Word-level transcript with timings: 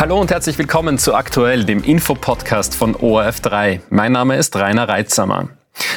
Hallo 0.00 0.18
und 0.18 0.30
herzlich 0.30 0.56
willkommen 0.56 0.96
zu 0.96 1.14
Aktuell, 1.14 1.64
dem 1.64 1.84
Infopodcast 1.84 2.74
von 2.74 2.96
ORF3. 2.96 3.80
Mein 3.90 4.12
Name 4.12 4.36
ist 4.36 4.56
Rainer 4.56 4.88
Reitsamer. 4.88 5.50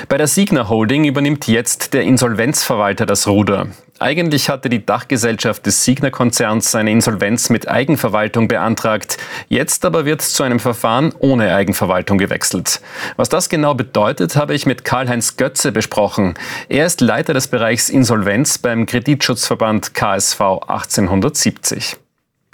Bei 0.10 0.18
der 0.18 0.28
Signa 0.28 0.68
Holding 0.68 1.06
übernimmt 1.06 1.48
jetzt 1.48 1.94
der 1.94 2.02
Insolvenzverwalter 2.02 3.06
das 3.06 3.30
Ruder. 3.30 3.68
Eigentlich 4.00 4.50
hatte 4.50 4.68
die 4.68 4.86
Dachgesellschaft 4.86 5.66
des 5.66 5.86
Signa-Konzerns 5.86 6.70
seine 6.70 6.92
Insolvenz 6.92 7.50
mit 7.50 7.70
Eigenverwaltung 7.70 8.50
beantragt. 8.50 9.16
Jetzt 9.48 9.86
aber 9.86 10.04
wird 10.04 10.22
zu 10.22 10.44
einem 10.44 10.60
Verfahren 10.60 11.14
ohne 11.20 11.56
Eigenverwaltung 11.56 12.18
gewechselt. 12.18 12.82
Was 13.16 13.30
das 13.30 13.48
genau 13.48 13.74
bedeutet, 13.74 14.36
habe 14.36 14.54
ich 14.54 14.66
mit 14.66 14.84
Karl-Heinz 14.84 15.38
Götze 15.38 15.72
besprochen. 15.72 16.34
Er 16.68 16.88
ist 16.88 17.00
Leiter 17.00 17.34
des 17.34 17.48
Bereichs 17.48 17.88
Insolvenz 17.88 18.58
beim 18.58 18.86
Kreditschutzverband 18.86 19.94
KSV 19.94 20.42
1870. 20.68 22.03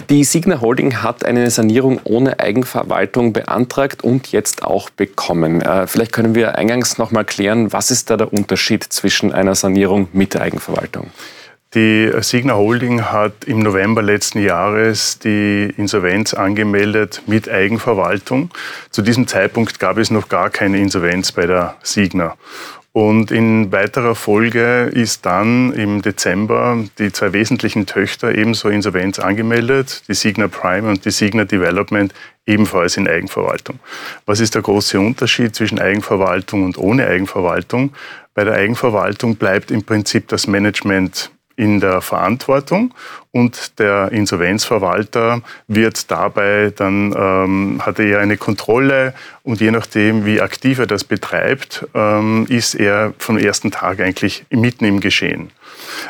Die 0.10 0.24
Signa 0.24 0.60
Holding 0.60 1.04
hat 1.04 1.24
eine 1.24 1.52
Sanierung 1.52 2.02
ohne 2.04 2.40
Eigenverwaltung 2.40 3.32
beantragt 3.32 4.04
und 4.04 4.32
jetzt 4.32 4.64
auch 4.64 4.90
bekommen. 4.90 5.62
Äh, 5.62 5.86
vielleicht 5.86 6.14
können 6.14 6.34
wir 6.34 6.58
eingangs 6.58 6.98
noch 6.98 7.12
mal 7.12 7.24
klären, 7.24 7.72
was 7.74 7.92
ist 7.92 8.10
da 8.10 8.18
der 8.18 8.34
Unterschied 8.34 8.84
zwischen 8.84 9.32
einer 9.32 9.54
Sanierung 9.54 10.08
mit 10.12 10.36
Eigenverwaltung? 10.36 11.12
Die 11.76 12.12
Signa 12.22 12.56
Holding 12.56 13.04
hat 13.12 13.46
im 13.46 13.60
November 13.60 14.02
letzten 14.02 14.44
Jahres 14.44 15.20
die 15.20 15.72
Insolvenz 15.78 16.34
angemeldet 16.34 17.22
mit 17.28 17.48
Eigenverwaltung. 17.48 18.50
Zu 18.90 19.04
diesem 19.04 19.28
Zeitpunkt 19.28 19.80
gab 19.80 20.00
es 20.00 20.10
noch 20.10 20.28
gar 20.28 20.50
keine 20.50 20.80
Insolvenz 20.80 21.32
bei 21.32 21.46
der 21.46 21.76
Signa. 21.84 22.36
Und 23.02 23.32
in 23.32 23.72
weiterer 23.72 24.14
Folge 24.14 24.92
ist 24.94 25.26
dann 25.26 25.72
im 25.72 26.02
Dezember 26.02 26.84
die 26.98 27.14
zwei 27.14 27.32
wesentlichen 27.32 27.86
Töchter 27.86 28.36
ebenso 28.36 28.68
Insolvenz 28.68 29.20
angemeldet, 29.20 30.04
die 30.10 30.14
Signa 30.14 30.50
Prime 30.50 30.90
und 30.90 31.06
die 31.06 31.12
Signa 31.12 31.46
Development 31.46 32.14
ebenfalls 32.46 32.98
in 32.98 33.08
Eigenverwaltung. 33.08 33.80
Was 34.26 34.42
ist 34.42 34.56
der 34.56 34.64
große 34.64 35.00
Unterschied 35.00 35.56
zwischen 35.56 35.80
Eigenverwaltung 35.80 36.66
und 36.66 36.78
ohne 36.78 37.08
Eigenverwaltung? 37.08 37.94
Bei 38.34 38.44
der 38.44 38.56
Eigenverwaltung 38.56 39.38
bleibt 39.38 39.72
im 39.72 39.84
Prinzip 39.84 40.28
das 40.28 40.48
Management 40.48 41.32
in 41.56 41.80
der 41.80 42.02
Verantwortung 42.02 42.94
und 43.32 43.80
der 43.80 44.12
Insolvenzverwalter 44.12 45.42
wird 45.68 46.10
dabei 46.10 46.72
dann, 46.76 47.14
ähm, 47.16 47.82
hat 47.86 48.00
er 48.00 48.20
eine 48.20 48.38
Kontrolle 48.38 49.14
und 49.44 49.62
je 49.62 49.72
nachdem, 49.72 50.26
wie 50.26 50.42
aktiv 50.42 50.80
er 50.80 50.88
das 50.88 51.04
betreibt, 51.04 51.88
ähm, 51.94 52.48
ist 52.50 52.74
er 52.74 53.14
vom 53.20 53.38
ersten 53.38 53.72
Tag 53.72 54.00
eigentlich 54.00 54.46
mitten 54.50 54.86
im 54.86 55.00
Geschehen. 55.00 55.52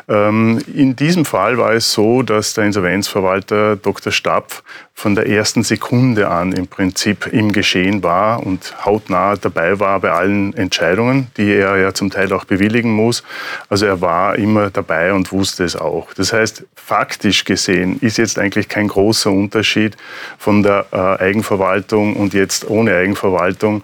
Ähm, 0.08 0.60
in 0.74 0.96
diesem 0.96 1.26
Fall 1.26 1.58
war 1.58 1.74
es 1.74 1.92
so, 1.92 2.24
dass 2.24 2.54
der 2.54 2.66
Insolvenzverwalter 2.66 3.76
Dr. 3.76 4.12
Stapf 4.12 4.64
von 4.94 5.16
der 5.16 5.28
ersten 5.28 5.64
Sekunde 5.64 6.28
an 6.28 6.52
im 6.52 6.68
Prinzip 6.68 7.28
im 7.28 7.52
Geschehen 7.52 8.04
war 8.04 8.46
und 8.46 8.86
hautnah 8.86 9.36
dabei 9.38 9.80
war 9.80 10.00
bei 10.02 10.12
allen 10.12 10.54
Entscheidungen, 10.56 11.28
die 11.38 11.54
er 11.54 11.78
ja 11.78 11.94
zum 11.94 12.10
Teil 12.10 12.34
auch 12.34 12.44
bewilligen 12.44 12.92
muss. 12.92 13.24
Also 13.70 13.86
er 13.86 14.02
war 14.02 14.36
immer 14.36 14.70
dabei 14.70 15.14
und 15.14 15.32
wusste 15.32 15.64
es 15.64 15.76
auch. 15.76 16.14
Das 16.16 16.34
heißt, 16.34 16.66
faktisch 17.10 17.44
gesehen 17.44 17.98
ist 18.02 18.20
jetzt 18.20 18.38
eigentlich 18.38 18.70
kein 18.70 18.88
großer 18.88 19.32
Unterschied 19.32 19.98
von 20.38 20.62
der 20.62 20.86
äh, 20.92 21.24
Eigenverwaltung 21.24 22.16
und 22.16 22.36
jetzt 22.36 22.70
ohne 22.70 22.96
Eigenverwaltung 22.96 23.84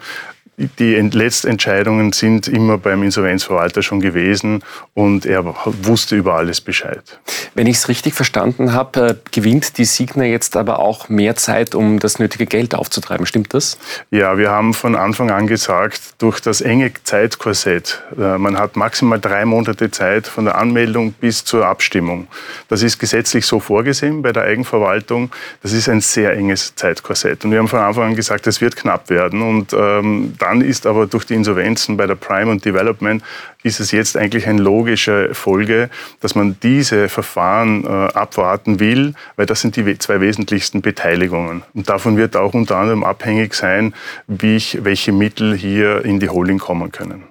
die 0.58 0.96
Letztentscheidungen 0.96 2.14
sind 2.14 2.48
immer 2.48 2.78
beim 2.78 3.04
Insolvenzverwalter 3.04 3.82
schon 3.82 4.00
gewesen 4.00 4.64
und 4.94 5.26
er 5.26 5.44
wusste 5.66 6.16
über 6.16 6.36
alles 6.36 6.62
Bescheid. 6.62 7.20
Wenn 7.56 7.68
ich 7.68 7.78
es 7.78 7.90
richtig 7.90 8.14
verstanden 8.14 8.72
habe, 8.72 9.08
äh, 9.08 9.16
gewinnt 9.32 9.78
die 9.78 9.86
Signa 9.86 10.24
jetzt 10.24 10.56
aber 10.56 10.80
auch 10.80 11.10
mehr 11.10 11.36
Zeit, 11.36 11.76
um 11.76 12.00
das 12.00 12.20
nötige 12.20 12.46
Geld 12.46 12.74
aufzutreiben. 12.74 13.26
Stimmt 13.26 13.54
das? 13.54 13.78
Ja, 14.12 14.38
wir 14.38 14.50
haben 14.50 14.74
von 14.74 14.96
Anfang 14.96 15.30
an 15.30 15.48
gesagt, 15.48 16.02
durch 16.20 16.40
das 16.40 16.62
enge 16.62 16.92
Zeitkorsett, 17.04 18.02
äh, 18.18 18.38
man 18.38 18.58
hat 18.58 18.78
maximal 18.78 19.20
drei 19.20 19.44
Monate 19.46 19.92
Zeit 19.92 20.28
von 20.28 20.46
der 20.46 20.58
Anmeldung 20.58 21.14
bis 21.14 21.44
zur 21.44 21.66
Abstimmung. 21.66 22.28
Das 22.70 22.82
ist 22.82 22.98
gesetzlich 22.98 23.46
so 23.46 23.60
vorgesehen 23.60 24.22
bei 24.22 24.32
der 24.32 24.44
Eigenverwaltung. 24.44 25.32
Das 25.62 25.74
ist 25.74 25.90
ein 25.90 26.00
sehr 26.00 26.34
enges 26.34 26.76
Zeitkorsett. 26.76 27.44
Und 27.44 27.52
wir 27.52 27.60
haben 27.60 27.68
von 27.68 27.80
Anfang 27.80 28.10
an 28.10 28.16
gesagt, 28.16 28.48
es 28.48 28.62
wird 28.62 28.76
knapp 28.78 29.10
werden. 29.10 29.42
Und 29.42 29.74
ähm, 29.74 30.34
dann 30.46 30.62
ist 30.62 30.86
aber 30.86 31.08
durch 31.08 31.26
die 31.26 31.34
Insolvenzen 31.34 31.98
bei 31.98 32.06
der 32.06 32.14
Prime 32.14 32.52
und 32.52 32.64
Development 32.64 33.24
ist 33.64 33.80
es 33.80 33.92
jetzt 33.92 34.16
eigentlich 34.16 34.48
eine 34.48 34.62
logische 34.62 35.34
Folge, 35.34 35.90
dass 36.22 36.36
man 36.36 36.56
diese 36.62 37.10
Verfahren 37.10 37.84
äh, 37.84 37.88
abwarten 37.88 38.80
will, 38.80 39.16
weil 39.38 39.48
das 39.48 39.62
sind 39.62 39.76
die 39.76 39.98
zwei 39.98 40.22
wesentlichsten 40.22 40.84
Beteiligungen. 40.84 41.64
Und 41.74 41.90
davon 41.90 42.16
wird 42.16 42.36
auch 42.36 42.54
unter 42.54 42.78
anderem 42.78 43.04
abhängig 43.04 43.56
sein, 43.56 43.96
wie 44.28 44.58
ich, 44.58 44.84
welche 44.84 45.12
Mittel 45.12 45.56
hier 45.56 46.06
in 46.06 46.20
die 46.20 46.30
Holding 46.30 46.60
kommen 46.60 46.92
können. 46.92 47.24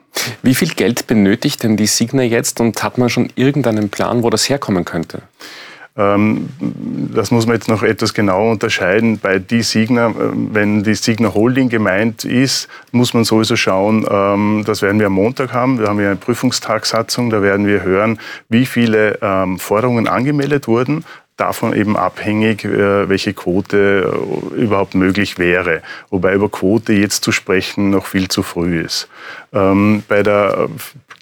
Wie 0.42 0.56
viel 0.56 0.70
Geld 0.70 1.06
benötigt 1.06 1.62
denn 1.62 1.76
die 1.76 1.86
Signa 1.86 2.24
jetzt 2.24 2.60
und 2.60 2.82
hat 2.82 2.98
man 2.98 3.10
schon 3.10 3.30
irgendeinen 3.36 3.90
Plan, 3.90 4.24
wo 4.24 4.30
das 4.30 4.48
herkommen 4.48 4.84
könnte? 4.84 5.22
Ähm, 5.96 6.48
das 7.14 7.30
muss 7.30 7.46
man 7.46 7.54
jetzt 7.54 7.68
noch 7.68 7.84
etwas 7.84 8.14
genauer 8.14 8.50
unterscheiden. 8.50 9.18
Bei 9.18 9.38
die 9.38 9.62
Signa, 9.62 10.08
äh, 10.08 10.12
wenn 10.32 10.82
die 10.82 10.94
Signa 10.94 11.32
Holding 11.32 11.68
gemeint 11.68 12.24
ist, 12.24 12.68
muss 12.90 13.14
man 13.14 13.24
sowieso 13.24 13.54
schauen, 13.54 14.04
ähm, 14.10 14.64
das 14.66 14.82
werden 14.82 14.98
wir 14.98 15.06
am 15.06 15.12
Montag 15.12 15.52
haben. 15.52 15.78
Wir 15.78 15.86
haben 15.86 16.00
ja 16.00 16.08
eine 16.08 16.16
Prüfungstagsatzung, 16.16 17.30
da 17.30 17.42
werden 17.42 17.66
wir 17.66 17.82
hören, 17.82 18.18
wie 18.48 18.66
viele 18.66 19.18
ähm, 19.22 19.58
Forderungen 19.58 20.08
angemeldet 20.08 20.66
wurden 20.66 21.04
davon 21.36 21.74
eben 21.74 21.96
abhängig, 21.96 22.64
äh, 22.64 23.08
welche 23.08 23.34
Quote 23.34 24.12
äh, 24.54 24.60
überhaupt 24.60 24.94
möglich 24.94 25.38
wäre. 25.38 25.82
Wobei 26.10 26.34
über 26.34 26.48
Quote 26.48 26.92
jetzt 26.92 27.24
zu 27.24 27.32
sprechen 27.32 27.90
noch 27.90 28.06
viel 28.06 28.28
zu 28.28 28.42
früh 28.42 28.80
ist. 28.80 29.08
Bei 29.50 30.22
der 30.24 30.68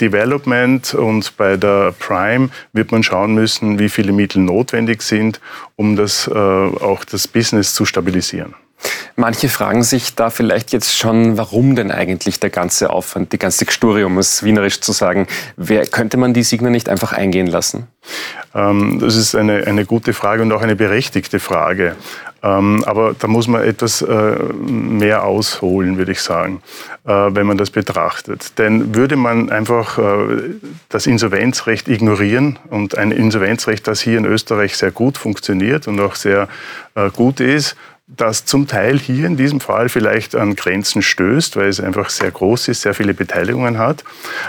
Development 0.01 0.95
und 0.95 1.37
bei 1.37 1.57
der 1.57 1.93
Prime 1.99 2.49
wird 2.73 2.91
man 2.93 3.03
schauen 3.03 3.35
müssen, 3.35 3.79
wie 3.79 3.89
viele 3.89 4.13
Mittel 4.13 4.43
notwendig 4.43 5.03
sind, 5.03 5.41
um 5.77 5.97
das, 5.97 6.29
äh, 6.29 6.33
auch 6.35 7.05
das 7.05 7.29
Business 7.29 7.75
zu 7.75 7.85
stabilisieren. 7.85 8.55
Manche 9.15 9.49
fragen 9.49 9.85
sich 9.85 10.15
da 10.15 10.31
vielleicht 10.31 10.73
jetzt 10.73 10.97
schon, 10.97 11.39
warum 11.39 11.77
denn 11.77 11.93
eigentlich 11.93 12.41
der 12.41 12.51
ganze 12.51 12.91
Aufwand, 12.91 13.33
die 13.33 13.39
ganze 13.39 13.65
Gstur, 13.65 14.05
um 14.05 14.19
es 14.19 14.43
wienerisch 14.43 14.81
zu 14.81 14.93
sagen. 14.93 15.29
Wer, 15.57 15.87
könnte 15.87 16.17
man 16.17 16.35
die 16.35 16.43
Signer 16.43 16.71
nicht 16.71 16.89
einfach 16.89 17.13
eingehen 17.13 17.47
lassen? 17.47 17.87
Ähm, 18.55 18.99
das 19.01 19.17
ist 19.17 19.35
eine, 19.35 19.67
eine 19.67 19.85
gute 19.85 20.13
Frage 20.13 20.43
und 20.43 20.53
auch 20.53 20.63
eine 20.63 20.77
berechtigte 20.77 21.41
Frage. 21.41 21.97
Ähm, 22.43 22.83
aber 22.87 23.15
da 23.17 23.29
muss 23.29 23.47
man 23.47 23.63
etwas 23.63 24.03
äh, 24.03 24.37
mehr 24.65 25.25
ausholen, 25.25 25.97
würde 25.97 26.13
ich 26.13 26.21
sagen, 26.21 26.61
äh, 27.07 27.11
wenn 27.11 27.47
man 27.47 27.57
das 27.57 27.71
betrachtet. 27.71 28.59
Denn 28.59 28.95
würde 28.95 29.17
man 29.17 29.49
einfach 29.51 29.99
äh, 29.99 30.51
das 30.89 31.07
Insolvenzrecht 31.07 31.87
ignorieren 31.89 32.59
und 32.69 32.99
ein 32.99 33.13
Insolvenzrecht, 33.13 33.87
das 33.87 34.01
hier 34.01 34.19
in 34.19 34.25
Österreich 34.25 34.77
sehr 34.77 34.91
gut 34.91 35.19
funktioniert 35.19 35.87
und 35.87 36.01
auch 36.01 36.17
sehr 36.17 36.49
gut 37.15 37.41
ist, 37.41 37.77
das 38.17 38.45
zum 38.45 38.67
Teil 38.67 38.99
hier 38.99 39.27
in 39.27 39.37
diesem 39.37 39.61
Fall 39.61 39.89
vielleicht 39.89 40.35
an 40.35 40.57
Grenzen 40.57 41.03
stößt, 41.03 41.57
weil 41.57 41.69
es 41.69 41.81
einfach 41.81 42.11
sehr 42.11 42.31
groß 42.31 42.69
ist, 42.69 42.83
sehr 42.83 42.95
viele 42.95 43.15
Beteiligungen 43.15 43.79
hat. 43.79 44.05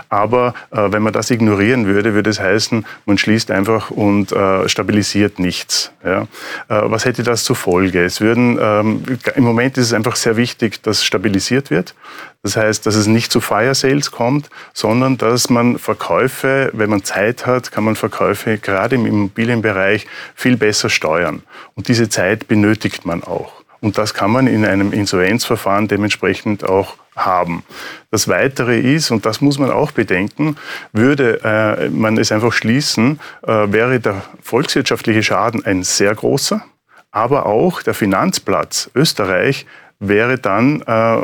Aber 0.09 0.53
äh, 0.71 0.91
wenn 0.91 1.03
man 1.03 1.13
das 1.13 1.29
ignorieren 1.31 1.85
würde, 1.85 2.13
würde 2.13 2.29
es 2.29 2.39
heißen, 2.39 2.85
man 3.05 3.17
schließt 3.17 3.51
einfach 3.51 3.91
und 3.91 4.31
äh, 4.31 4.67
stabilisiert 4.67 5.39
nichts. 5.39 5.91
Ja? 6.03 6.23
Äh, 6.23 6.25
was 6.67 7.05
hätte 7.05 7.23
das 7.23 7.43
zur 7.43 7.55
Folge? 7.55 8.03
Es 8.03 8.21
würden, 8.21 8.57
ähm, 8.61 9.03
Im 9.35 9.43
Moment 9.43 9.77
ist 9.77 9.87
es 9.87 9.93
einfach 9.93 10.15
sehr 10.15 10.37
wichtig, 10.37 10.81
dass 10.83 11.03
stabilisiert 11.03 11.69
wird. 11.69 11.93
Das 12.41 12.57
heißt, 12.57 12.85
dass 12.85 12.95
es 12.95 13.07
nicht 13.07 13.31
zu 13.31 13.39
Fire 13.39 13.73
Sales 13.73 14.11
kommt, 14.11 14.49
sondern 14.73 15.17
dass 15.17 15.49
man 15.49 15.79
Verkäufe, 15.79 16.71
wenn 16.73 16.89
man 16.89 17.03
Zeit 17.03 17.45
hat, 17.45 17.71
kann 17.71 17.85
man 17.85 17.95
Verkäufe 17.95 18.57
gerade 18.57 18.95
im 18.95 19.05
Immobilienbereich 19.05 20.07
viel 20.35 20.57
besser 20.57 20.89
steuern. 20.89 21.43
Und 21.75 21.87
diese 21.87 22.09
Zeit 22.09 22.49
benötigt 22.49 23.05
man 23.05 23.23
auch. 23.23 23.52
Und 23.83 23.97
das 23.97 24.13
kann 24.13 24.31
man 24.31 24.47
in 24.47 24.63
einem 24.63 24.93
Insolvenzverfahren 24.93 25.89
dementsprechend 25.89 26.63
auch 26.63 26.95
haben. 27.17 27.63
Das 28.11 28.29
Weitere 28.29 28.79
ist, 28.79 29.11
und 29.11 29.25
das 29.25 29.41
muss 29.41 29.59
man 29.59 29.71
auch 29.71 29.91
bedenken, 29.91 30.55
würde 30.93 31.41
äh, 31.43 31.89
man 31.89 32.17
es 32.17 32.31
einfach 32.31 32.53
schließen, 32.53 33.19
äh, 33.45 33.73
wäre 33.73 33.99
der 33.99 34.21
volkswirtschaftliche 34.41 35.21
Schaden 35.21 35.65
ein 35.65 35.83
sehr 35.83 36.15
großer, 36.15 36.63
aber 37.11 37.45
auch 37.45 37.81
der 37.81 37.93
Finanzplatz 37.93 38.89
Österreich 38.95 39.65
wäre 39.99 40.37
dann, 40.37 40.81
äh, 40.83 41.17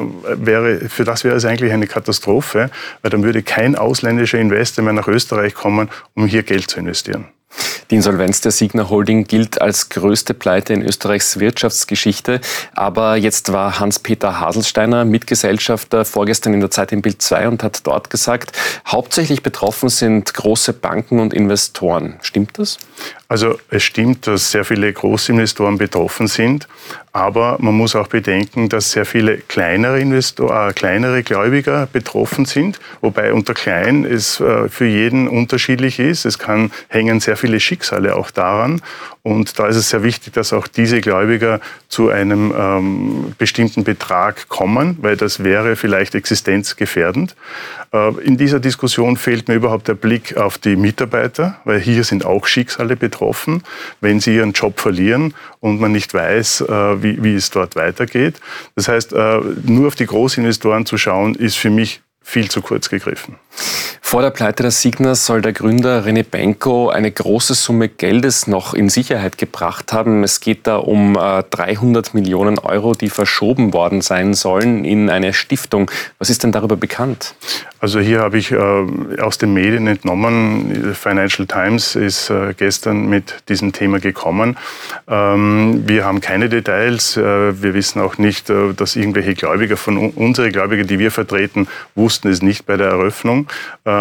wäre, 0.45 0.89
für 0.89 1.05
das 1.05 1.23
wäre 1.23 1.37
es 1.37 1.45
eigentlich 1.45 1.71
eine 1.71 1.87
Katastrophe, 1.87 2.69
weil 3.01 3.09
dann 3.09 3.23
würde 3.23 3.41
kein 3.41 3.77
ausländischer 3.77 4.37
Investor 4.37 4.83
mehr 4.83 4.91
nach 4.93 5.07
Österreich 5.07 5.53
kommen, 5.53 5.89
um 6.13 6.25
hier 6.25 6.43
Geld 6.43 6.69
zu 6.69 6.77
investieren. 6.81 7.29
Die 7.89 7.95
Insolvenz 7.95 8.41
der 8.41 8.51
Signa 8.51 8.87
Holding 8.89 9.23
gilt 9.23 9.61
als 9.61 9.89
größte 9.89 10.35
Pleite 10.35 10.73
in 10.73 10.83
Österreichs 10.83 11.39
Wirtschaftsgeschichte. 11.39 12.39
Aber 12.75 13.15
jetzt 13.15 13.51
war 13.51 13.79
Hans-Peter 13.79 14.39
Haselsteiner 14.39 15.05
Mitgesellschafter 15.05 16.05
vorgestern 16.05 16.53
in 16.53 16.59
der 16.59 16.69
Zeit 16.69 16.91
im 16.91 17.01
Bild 17.01 17.21
2 17.21 17.47
und 17.47 17.63
hat 17.63 17.87
dort 17.87 18.11
gesagt, 18.11 18.51
hauptsächlich 18.85 19.41
betroffen 19.41 19.89
sind 19.89 20.31
große 20.31 20.73
Banken 20.73 21.19
und 21.19 21.33
Investoren. 21.33 22.19
Stimmt 22.21 22.59
das? 22.59 22.77
Also 23.29 23.59
es 23.69 23.83
stimmt, 23.83 24.25
dass 24.25 24.49
sehr 24.49 24.65
viele 24.65 24.91
Großinvestoren 24.91 25.77
betroffen 25.77 26.25
sind, 26.25 26.67
aber 27.13 27.57
man 27.59 27.75
muss 27.75 27.95
auch 27.95 28.07
bedenken, 28.07 28.69
dass 28.69 28.91
sehr 28.91 29.05
viele 29.05 29.37
kleinere, 29.37 29.99
Investor, 29.99 30.69
äh, 30.69 30.73
kleinere 30.73 31.21
Gläubiger 31.21 31.87
betroffen 31.91 32.45
sind, 32.45 32.79
wobei 33.01 33.31
unter 33.31 33.53
klein 33.53 34.03
es 34.03 34.39
äh, 34.39 34.67
für 34.67 34.85
jeden 34.85 35.27
unterschiedlich 35.27 35.99
ist. 35.99 36.25
Es 36.25 36.39
kann 36.39 36.71
hängen 36.87 37.19
sehr 37.19 37.37
viele 37.37 37.59
Schicksale 37.59 38.15
auch 38.15 38.31
daran 38.31 38.81
und 39.21 39.59
da 39.59 39.67
ist 39.67 39.75
es 39.75 39.89
sehr 39.89 40.01
wichtig, 40.03 40.33
dass 40.33 40.53
auch 40.53 40.67
diese 40.67 41.01
Gläubiger 41.01 41.59
zu 41.87 42.09
einem 42.09 42.53
ähm, 42.57 43.35
bestimmten 43.37 43.83
Betrag 43.83 44.47
kommen, 44.47 44.97
weil 45.01 45.17
das 45.17 45.43
wäre 45.43 45.75
vielleicht 45.75 46.15
existenzgefährdend. 46.15 47.35
Äh, 47.91 48.19
in 48.21 48.37
dieser 48.37 48.59
Diskussion 48.59 49.17
fehlt 49.17 49.47
mir 49.47 49.55
überhaupt 49.55 49.87
der 49.87 49.95
Blick 49.95 50.37
auf 50.37 50.57
die 50.57 50.75
Mitarbeiter, 50.75 51.59
weil 51.65 51.79
hier 51.79 52.03
sind 52.03 52.25
auch 52.25 52.45
Schicksale 52.47 52.95
betroffen, 52.95 53.18
wenn 54.01 54.19
sie 54.19 54.35
ihren 54.35 54.53
Job 54.53 54.79
verlieren 54.79 55.33
und 55.59 55.79
man 55.79 55.91
nicht 55.91 56.13
weiß, 56.13 56.61
äh, 56.61 57.03
wie, 57.03 57.23
wie 57.23 57.35
es 57.35 57.51
dort 57.51 57.75
weitergeht. 57.75 58.39
Das 58.75 58.87
heißt, 58.87 59.13
äh, 59.13 59.39
nur 59.63 59.87
auf 59.87 59.95
die 59.95 60.05
Großinvestoren 60.05 60.85
zu 60.85 60.97
schauen, 60.97 61.35
ist 61.35 61.57
für 61.57 61.69
mich 61.69 62.01
viel 62.21 62.49
zu 62.49 62.61
kurz 62.61 62.89
gegriffen. 62.89 63.35
Vor 64.09 64.23
der 64.23 64.31
Pleite 64.31 64.63
der 64.63 64.71
Signa 64.71 65.13
soll 65.13 65.43
der 65.43 65.53
Gründer 65.53 66.03
René 66.03 66.23
Benko 66.23 66.89
eine 66.89 67.11
große 67.11 67.53
Summe 67.53 67.89
Geldes 67.89 68.47
noch 68.47 68.73
in 68.73 68.89
Sicherheit 68.89 69.37
gebracht 69.37 69.93
haben. 69.93 70.23
Es 70.23 70.39
geht 70.39 70.65
da 70.65 70.77
um 70.77 71.13
300 71.13 72.07
äh, 72.07 72.09
Millionen 72.17 72.57
Euro, 72.57 72.95
die 72.95 73.09
verschoben 73.09 73.71
worden 73.71 74.01
sein 74.01 74.33
sollen 74.33 74.83
in 74.83 75.11
eine 75.11 75.31
Stiftung. 75.31 75.91
Was 76.17 76.31
ist 76.31 76.41
denn 76.41 76.51
darüber 76.51 76.75
bekannt? 76.75 77.35
Also 77.81 77.99
hier 77.99 78.21
habe 78.21 78.39
ich 78.39 78.51
äh, 78.51 79.21
aus 79.21 79.37
den 79.37 79.53
Medien 79.53 79.85
entnommen, 79.85 80.95
Financial 80.95 81.47
Times 81.47 81.95
ist 81.95 82.31
äh, 82.31 82.55
gestern 82.57 83.07
mit 83.07 83.47
diesem 83.47 83.73
Thema 83.73 83.99
gekommen. 83.99 84.57
Ähm, 85.07 85.83
wir 85.85 86.03
haben 86.03 86.19
keine 86.19 86.49
Details. 86.49 87.15
wir 87.15 87.73
wissen 87.73 88.01
auch 88.01 88.17
nicht, 88.17 88.49
dass 88.49 88.95
irgendwelche 88.95 89.35
Gläubiger 89.35 89.77
von 89.77 90.09
unsere 90.09 90.51
Gläubiger, 90.51 90.83
die 90.83 90.97
wir 90.97 91.11
vertreten, 91.11 91.67
wussten 91.93 92.29
es 92.29 92.41
nicht 92.41 92.65
bei 92.65 92.75
der 92.75 92.89
Eröffnung. 92.89 93.47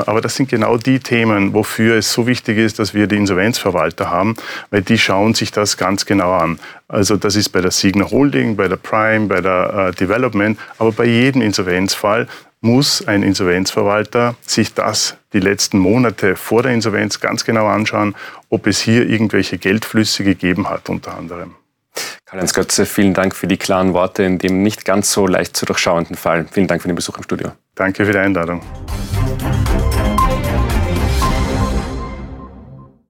Aber 0.07 0.21
das 0.21 0.37
sind 0.37 0.49
genau 0.49 0.77
die 0.77 1.01
Themen, 1.01 1.55
wofür 1.55 1.97
es 1.97 2.13
so 2.13 2.27
wichtig 2.27 2.59
ist, 2.59 2.79
dass 2.79 2.95
wir 2.95 3.07
die 3.07 3.17
Insolvenzverwalter 3.17 4.11
haben, 4.11 4.37
weil 4.71 4.83
die 4.83 4.99
schauen 4.99 5.35
sich 5.35 5.51
das 5.51 5.77
ganz 5.77 6.07
genau 6.07 6.33
an. 6.33 6.59
Also 6.89 7.17
das 7.17 7.37
ist 7.37 7.51
bei 7.51 7.61
der 7.61 7.71
Signa 7.71 8.11
Holding, 8.11 8.57
bei 8.57 8.69
der 8.69 8.77
Prime, 8.77 9.27
bei 9.27 9.41
der 9.41 9.89
äh, 9.91 9.95
Development, 9.95 10.59
aber 10.79 10.93
bei 10.93 11.05
jedem 11.05 11.43
Insolvenzfall 11.43 12.29
muss 12.61 13.07
ein 13.07 13.23
Insolvenzverwalter 13.23 14.35
sich 14.43 14.75
das 14.75 15.17
die 15.33 15.41
letzten 15.41 15.79
Monate 15.79 16.37
vor 16.37 16.63
der 16.63 16.73
Insolvenz 16.73 17.21
ganz 17.21 17.45
genau 17.45 17.67
anschauen, 17.67 18.15
ob 18.49 18.67
es 18.67 18.81
hier 18.81 19.09
irgendwelche 19.09 19.59
Geldflüsse 19.59 20.25
gegeben 20.25 20.69
hat 20.69 20.89
unter 20.89 21.17
anderem. 21.17 21.55
Karl-Heinz 22.27 22.55
Götze, 22.55 22.87
vielen 22.87 23.15
Dank 23.15 23.35
für 23.35 23.47
die 23.47 23.57
klaren 23.57 23.95
Worte 23.95 24.23
in 24.23 24.39
dem 24.39 24.63
nicht 24.63 24.85
ganz 24.85 25.13
so 25.13 25.27
leicht 25.27 25.57
zu 25.57 25.67
durchschauenden 25.67 26.17
Fall. 26.17 26.47
Vielen 26.51 26.67
Dank 26.67 26.83
für 26.83 26.89
den 26.89 26.95
Besuch 26.95 27.17
im 27.17 27.23
Studio. 27.23 27.53
Danke 27.75 28.05
für 28.05 28.13
die 28.13 28.19
Einladung. 28.19 28.63